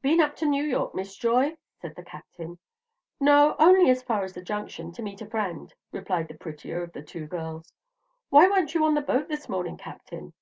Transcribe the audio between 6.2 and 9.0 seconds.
the prettier of the two girls. "Why weren't you on